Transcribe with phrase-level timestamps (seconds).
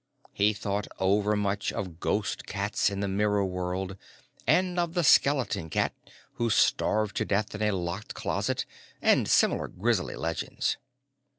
[0.33, 3.97] He thought over much of ghost cats in the mirror world
[4.47, 5.93] and of the Skeleton Cat
[6.37, 8.65] who starved to death in a locked closet
[8.99, 10.77] and similar grisly legends.